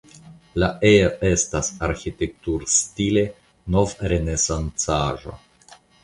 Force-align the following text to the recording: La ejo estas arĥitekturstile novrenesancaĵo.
La 0.61 0.67
ejo 0.91 1.09
estas 1.31 1.67
arĥitekturstile 1.87 3.25
novrenesancaĵo. 3.75 5.35